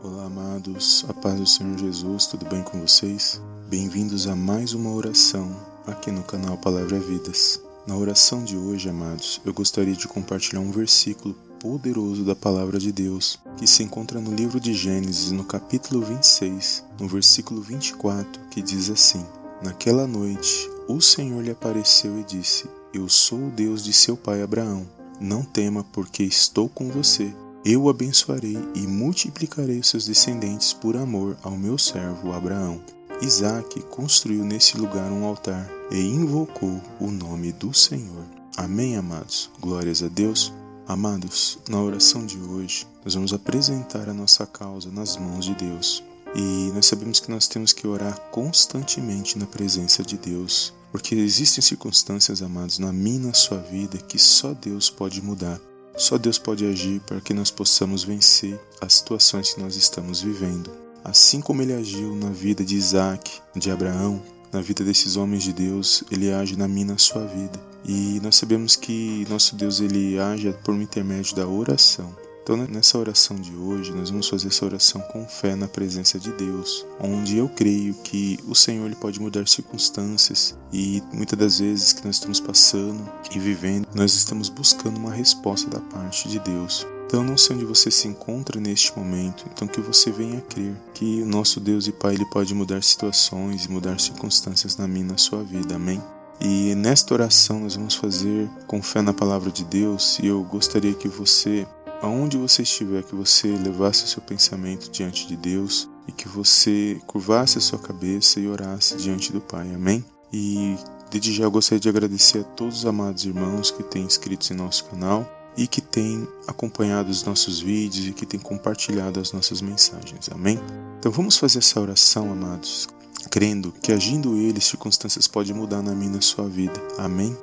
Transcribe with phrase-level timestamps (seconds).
[0.00, 3.42] Olá, amados, a paz do Senhor Jesus, tudo bem com vocês?
[3.68, 5.50] Bem-vindos a mais uma oração
[5.88, 7.60] aqui no canal Palavra Vidas.
[7.84, 12.92] Na oração de hoje, amados, eu gostaria de compartilhar um versículo poderoso da Palavra de
[12.92, 18.62] Deus que se encontra no livro de Gênesis, no capítulo 26, no versículo 24, que
[18.62, 19.26] diz assim:
[19.60, 24.42] Naquela noite, o Senhor lhe apareceu e disse: Eu sou o Deus de seu pai
[24.42, 24.86] Abraão.
[25.20, 27.34] Não tema, porque estou com você
[27.64, 32.80] eu abençoarei e multiplicarei seus descendentes por amor ao meu servo Abraão.
[33.20, 38.24] Isaac construiu nesse lugar um altar e invocou o nome do Senhor.
[38.56, 39.50] Amém, amados.
[39.60, 40.52] Glórias a Deus.
[40.86, 46.02] Amados, na oração de hoje, nós vamos apresentar a nossa causa nas mãos de Deus.
[46.34, 51.60] E nós sabemos que nós temos que orar constantemente na presença de Deus, porque existem
[51.60, 55.60] circunstâncias, amados, na minha e na sua vida que só Deus pode mudar.
[55.98, 60.70] Só Deus pode agir para que nós possamos vencer as situações que nós estamos vivendo.
[61.02, 65.52] Assim como ele agiu na vida de Isaac, de Abraão, na vida desses homens de
[65.52, 67.58] Deus, ele age na minha na sua vida.
[67.84, 72.14] E nós sabemos que nosso Deus ele age por intermédio da oração.
[72.48, 76.32] Então, nessa oração de hoje, nós vamos fazer essa oração com fé na presença de
[76.32, 81.92] Deus, onde eu creio que o Senhor ele pode mudar circunstâncias e muitas das vezes
[81.92, 86.86] que nós estamos passando e vivendo, nós estamos buscando uma resposta da parte de Deus.
[87.06, 91.20] Então, não sei onde você se encontra neste momento, então que você venha crer que
[91.20, 95.18] o nosso Deus e Pai ele pode mudar situações e mudar circunstâncias na minha na
[95.18, 95.74] sua vida.
[95.74, 96.02] Amém?
[96.40, 100.94] E nesta oração nós vamos fazer com fé na palavra de Deus e eu gostaria
[100.94, 101.66] que você
[102.00, 107.00] Aonde você estiver, que você levasse o seu pensamento diante de Deus e que você
[107.06, 109.74] curvasse a sua cabeça e orasse diante do Pai.
[109.74, 110.04] Amém?
[110.32, 110.76] E
[111.10, 114.84] desde já gostaria de agradecer a todos os amados irmãos que têm inscritos em nosso
[114.84, 120.28] canal e que têm acompanhado os nossos vídeos e que têm compartilhado as nossas mensagens.
[120.30, 120.58] Amém?
[121.00, 122.86] Então vamos fazer essa oração, amados,
[123.30, 126.80] crendo que agindo Ele, circunstâncias podem mudar na minha e na sua vida.
[126.96, 127.36] Amém?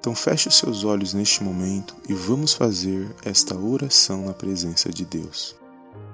[0.00, 5.04] Então feche os seus olhos neste momento e vamos fazer esta oração na presença de
[5.04, 5.54] Deus.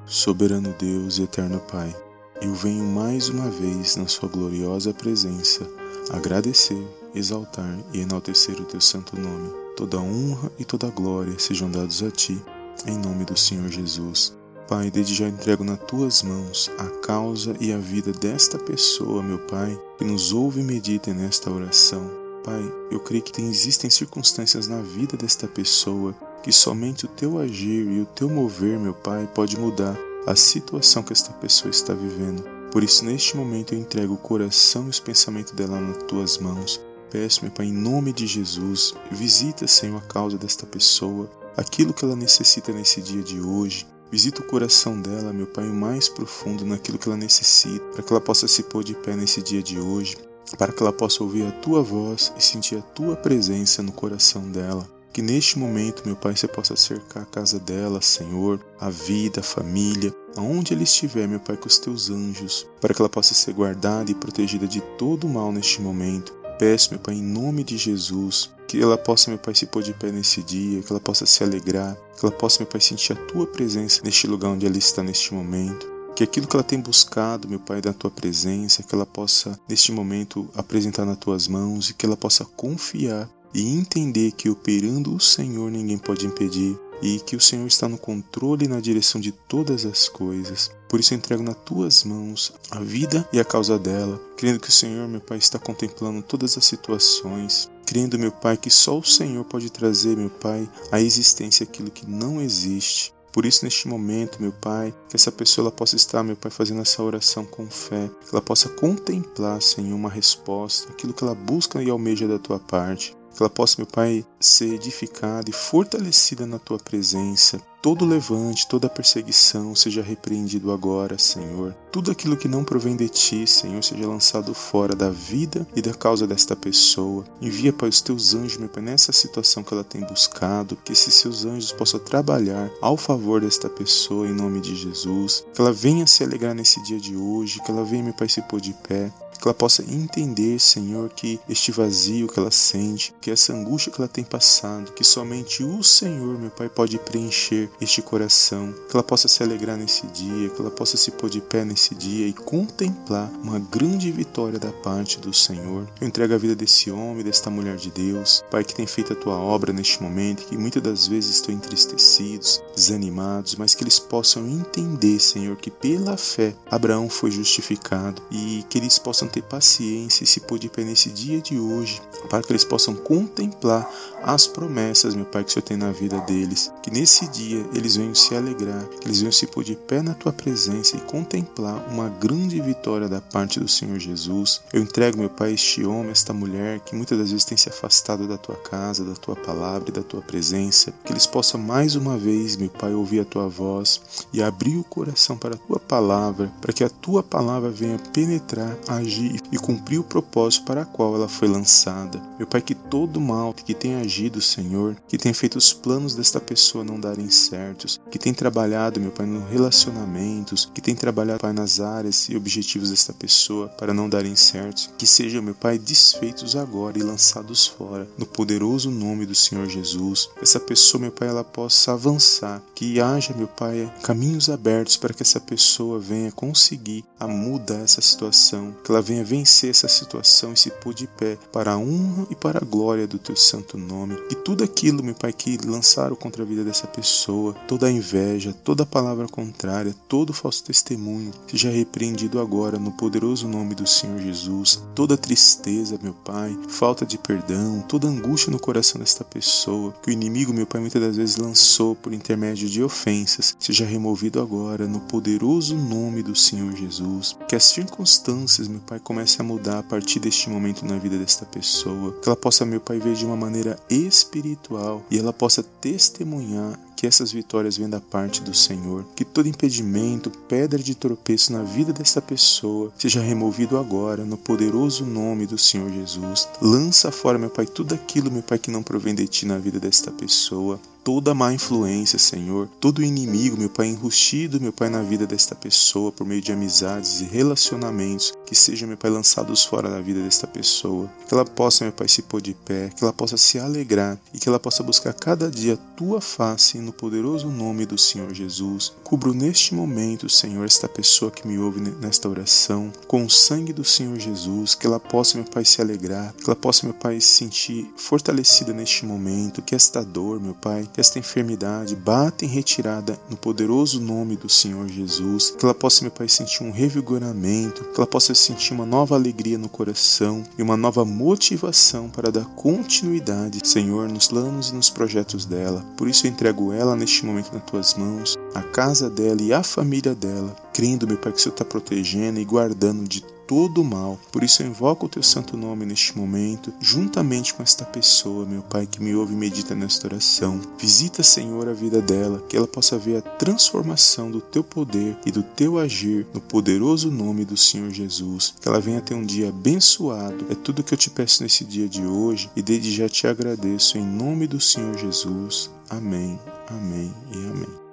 [0.04, 1.94] Soberano Deus e eterno Pai,
[2.42, 5.64] eu venho mais uma vez na sua gloriosa presença
[6.10, 9.52] agradecer, exaltar e enaltecer o teu santo nome.
[9.76, 12.42] Toda honra e toda glória sejam dados a ti,
[12.86, 14.36] em nome do Senhor Jesus.
[14.68, 19.38] Pai, desde já entrego nas tuas mãos a causa e a vida desta pessoa, meu
[19.38, 22.25] Pai, que nos ouve e medita nesta oração.
[22.46, 26.14] Pai, eu creio que existem circunstâncias na vida desta pessoa
[26.44, 31.02] que somente o teu agir e o teu mover, meu Pai, pode mudar a situação
[31.02, 32.44] que esta pessoa está vivendo.
[32.70, 36.80] Por isso, neste momento, eu entrego o coração e os pensamentos dela nas tuas mãos.
[37.10, 42.04] Peço, meu Pai, em nome de Jesus, visita, Senhor, a causa desta pessoa, aquilo que
[42.04, 43.88] ela necessita nesse dia de hoje.
[44.08, 48.12] Visita o coração dela, meu Pai, o mais profundo naquilo que ela necessita, para que
[48.12, 50.16] ela possa se pôr de pé nesse dia de hoje
[50.54, 54.50] para que ela possa ouvir a tua voz e sentir a tua presença no coração
[54.50, 54.88] dela.
[55.12, 59.42] Que neste momento, meu Pai, você possa cercar a casa dela, Senhor, a vida, a
[59.42, 63.54] família, aonde ela estiver, meu Pai, com os teus anjos, para que ela possa ser
[63.54, 66.34] guardada e protegida de todo mal neste momento.
[66.58, 69.94] Peço, meu Pai, em nome de Jesus, que ela possa, meu Pai, se pôr de
[69.94, 73.16] pé nesse dia, que ela possa se alegrar, que ela possa, meu Pai, sentir a
[73.16, 77.46] tua presença neste lugar onde ela está neste momento que aquilo que ela tem buscado,
[77.46, 81.94] meu Pai, da tua presença, que ela possa, neste momento, apresentar nas tuas mãos e
[81.94, 87.36] que ela possa confiar e entender que operando o Senhor ninguém pode impedir e que
[87.36, 90.70] o Senhor está no controle e na direção de todas as coisas.
[90.88, 94.72] Por isso entrego nas tuas mãos a vida e a causa dela, crendo que o
[94.72, 99.44] Senhor, meu Pai, está contemplando todas as situações, crendo, meu Pai, que só o Senhor
[99.44, 103.15] pode trazer, meu Pai, à existência aquilo que não existe.
[103.36, 107.02] Por isso, neste momento, meu Pai, que essa pessoa possa estar, meu Pai, fazendo essa
[107.02, 111.90] oração com fé, que ela possa contemplar, Senhor, uma resposta, aquilo que ela busca e
[111.90, 113.14] almeja da tua parte.
[113.36, 117.60] Que ela possa, meu Pai, ser edificada e fortalecida na tua presença.
[117.86, 121.72] Todo levante, toda perseguição seja repreendido agora, Senhor.
[121.92, 125.94] Tudo aquilo que não provém de ti, Senhor, seja lançado fora da vida e da
[125.94, 127.24] causa desta pessoa.
[127.40, 131.14] Envia, Pai, os teus anjos, meu Pai, nessa situação que ela tem buscado, que esses
[131.14, 135.44] seus anjos possam trabalhar ao favor desta pessoa, em nome de Jesus.
[135.54, 138.42] Que ela venha se alegrar nesse dia de hoje, que ela venha, meu Pai, se
[138.42, 143.30] pôr de pé, que ela possa entender, Senhor, que este vazio que ela sente, que
[143.30, 148.02] essa angústia que ela tem passado, que somente o Senhor, meu Pai, pode preencher este
[148.02, 151.64] coração, que ela possa se alegrar nesse dia, que ela possa se pôr de pé
[151.64, 155.86] nesse dia e contemplar uma grande vitória da parte do Senhor.
[156.00, 159.16] Eu entrego a vida desse homem, desta mulher de Deus, Pai, que tem feito a
[159.16, 164.46] tua obra neste momento, que muitas das vezes estão entristecidos, desanimados, mas que eles possam
[164.46, 170.26] entender, Senhor, que pela fé Abraão foi justificado e que eles possam ter paciência e
[170.26, 173.88] se pôr de pé nesse dia de hoje, para que eles possam contemplar
[174.22, 176.72] as promessas, meu Pai, que o Senhor tem na vida deles.
[176.82, 180.14] Que nesse dia eles venham se alegrar, que eles venham se pôr de pé na
[180.14, 184.62] tua presença e contemplar uma grande vitória da parte do Senhor Jesus.
[184.72, 188.26] Eu entrego, meu Pai, este homem, esta mulher que muitas das vezes tem se afastado
[188.26, 190.92] da tua casa, da tua palavra e da tua presença.
[191.04, 194.00] Que eles possam mais uma vez, meu Pai, ouvir a tua voz
[194.32, 198.76] e abrir o coração para a tua palavra, para que a tua palavra venha penetrar,
[198.88, 202.22] agir e cumprir o propósito para o qual ela foi lançada.
[202.38, 206.40] Meu Pai, que todo mal que tenha agido, Senhor, que tenha feito os planos desta
[206.40, 211.52] pessoa não darem certos, que tem trabalhado, meu Pai, nos relacionamentos, que tem trabalhado, Pai,
[211.52, 216.56] nas áreas e objetivos desta pessoa para não darem certos, que sejam, meu Pai, desfeitos
[216.56, 220.28] agora e lançados fora, no poderoso nome do Senhor Jesus.
[220.40, 225.22] Essa pessoa, meu Pai, ela possa avançar, que haja, meu Pai, caminhos abertos para que
[225.22, 230.56] essa pessoa venha conseguir a mudar essa situação, que ela venha vencer essa situação e
[230.56, 234.16] se pôr de pé para a honra e para a glória do teu santo nome.
[234.30, 238.52] E tudo aquilo, meu Pai, que lançaram contra a vida dessa pessoa, toda a inveja,
[238.64, 244.18] toda a palavra contrária, todo falso testemunho, seja repreendido agora no poderoso nome do Senhor
[244.18, 244.82] Jesus.
[244.94, 250.12] Toda tristeza, meu Pai, falta de perdão, toda angústia no coração desta pessoa, que o
[250.12, 255.00] inimigo, meu Pai, muitas das vezes lançou por intermédio de ofensas, seja removido agora no
[255.00, 257.36] poderoso nome do Senhor Jesus.
[257.48, 261.44] Que as circunstâncias, meu Pai, comecem a mudar a partir deste momento na vida desta
[261.44, 262.12] pessoa.
[262.20, 267.06] Que ela possa, meu Pai, ver de uma maneira espiritual e ela possa testemunhar que
[267.06, 271.92] essas vitórias vêm da parte do Senhor, que todo impedimento, pedra de tropeço na vida
[271.92, 276.48] desta pessoa seja removido agora no poderoso nome do Senhor Jesus.
[276.60, 279.78] Lança fora, meu Pai, tudo aquilo, meu Pai, que não provém de ti na vida
[279.78, 285.24] desta pessoa toda má influência, Senhor, todo inimigo, meu Pai, enrustido, meu Pai, na vida
[285.24, 290.00] desta pessoa por meio de amizades e relacionamentos, que sejam, meu Pai, lançados fora da
[290.00, 291.08] vida desta pessoa.
[291.28, 294.40] Que ela possa, meu Pai, se pôr de pé, que ela possa se alegrar e
[294.40, 298.92] que ela possa buscar cada dia a tua face no poderoso nome do Senhor Jesus.
[299.04, 303.84] Cubro neste momento, Senhor, esta pessoa que me ouve nesta oração, com o sangue do
[303.84, 307.28] Senhor Jesus, que ela possa, meu Pai, se alegrar, que ela possa, meu Pai, se
[307.28, 313.20] sentir fortalecida neste momento, que esta dor, meu Pai, que esta enfermidade bata em retirada
[313.28, 318.00] no poderoso nome do Senhor Jesus, que ela possa, meu Pai, sentir um revigoramento, que
[318.00, 323.60] ela possa sentir uma nova alegria no coração e uma nova motivação para dar continuidade,
[323.62, 325.84] Senhor, nos planos e nos projetos dela.
[325.98, 329.62] Por isso eu entrego ela neste momento nas tuas mãos, a casa dela e a
[329.62, 333.84] família dela, crendo, meu Pai, que o Senhor está protegendo e guardando de todo o
[333.84, 334.18] mal.
[334.30, 338.62] Por isso eu invoco o teu santo nome neste momento, juntamente com esta pessoa, meu
[338.62, 340.60] Pai, que me ouve e medita nesta oração.
[340.78, 345.30] Visita, Senhor, a vida dela, que ela possa ver a transformação do teu poder e
[345.30, 348.54] do teu agir no poderoso nome do Senhor Jesus.
[348.60, 350.46] Que ela venha ter um dia abençoado.
[350.50, 353.98] É tudo que eu te peço nesse dia de hoje e desde já te agradeço
[353.98, 355.70] em nome do Senhor Jesus.
[355.88, 356.38] Amém,
[356.68, 357.85] amém e amém.